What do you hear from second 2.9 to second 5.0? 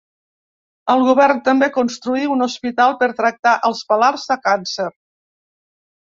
per tractar els malalts de càncer.